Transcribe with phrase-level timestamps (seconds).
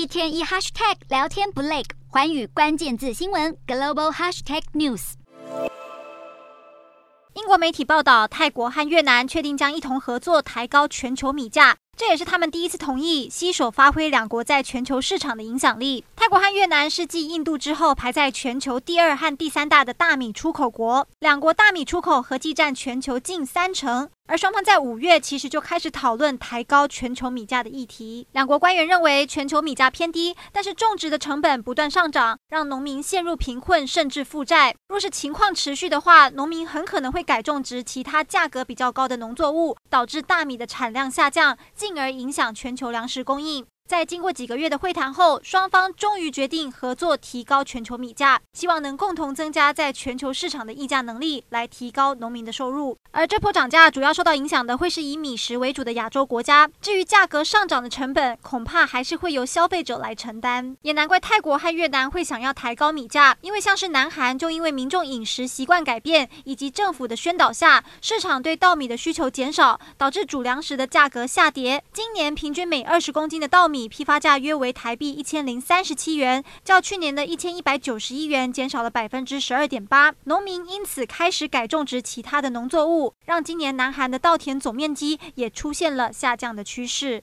[0.00, 5.12] 一天一 hashtag 聊天不累，环宇关键字新闻 global hashtag news。
[7.34, 11.76] 英国媒体报道，泰国和越南确定将一同合作抬高全球米价。
[11.98, 16.02] 这也是他们第一次同意携手发挥两国在全球市场的影响力。
[16.16, 24.08] 泰国和越南是继印度之后排在全球第二和第三大的大米出口国，两国大米出口合计占全球近三成。
[24.26, 28.28] 而双方在五月其实就开始讨论抬高全球米价的议题。
[28.30, 34.74] 两国官员认为全球米价偏低，但是种植的成本不断上涨，让农民陷入贫困甚至负债。
[34.88, 43.66] 若是情况持续的话，农民很可能会改种植其他价格比较高的农作物，导致大米的产量下降，进而影响全球粮食供应。
[43.90, 52.96] 在经过几个月的会谈后，双方终于决定合作提高全球米价，希望能共同增加在全球市场的议价能力，来提高农民的收入。
[53.10, 56.70] 而这波涨价主要受到影响的会是以米食为主的亚洲国家。
[56.80, 60.76] 至于价格上涨的成本，恐怕还是会由消费者来承担。
[60.82, 71.82] 也难怪泰国和越南会想要抬高米价，因为像是南韩就因为民众饮食习惯改变以及政府的宣导下，市场对稻米的需求减少，导致主粮食的价格下跌。
[71.92, 80.14] 今年平均每二十公斤的稻米批发价约为台币一千零三十七元，较去年的一千一百九十一元减少了百分之十二点八。
[80.24, 87.18] 农民因此开始改种植其他的农作物，让今年南韩的稻田总面积也出现了下降的趋势。